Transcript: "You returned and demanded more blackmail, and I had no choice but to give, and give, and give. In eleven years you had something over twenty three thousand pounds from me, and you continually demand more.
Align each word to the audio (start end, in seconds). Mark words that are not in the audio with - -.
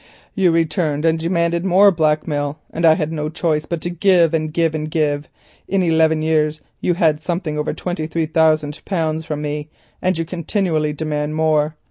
"You 0.33 0.49
returned 0.49 1.05
and 1.05 1.19
demanded 1.19 1.63
more 1.63 1.91
blackmail, 1.91 2.57
and 2.71 2.87
I 2.87 2.95
had 2.95 3.11
no 3.11 3.29
choice 3.29 3.67
but 3.67 3.81
to 3.81 3.91
give, 3.91 4.33
and 4.33 4.51
give, 4.51 4.73
and 4.73 4.89
give. 4.89 5.29
In 5.67 5.83
eleven 5.83 6.23
years 6.23 6.59
you 6.79 6.95
had 6.95 7.21
something 7.21 7.55
over 7.55 7.71
twenty 7.71 8.07
three 8.07 8.25
thousand 8.25 8.81
pounds 8.83 9.25
from 9.25 9.43
me, 9.43 9.69
and 10.01 10.17
you 10.17 10.25
continually 10.25 10.91
demand 10.93 11.35
more. 11.35 11.75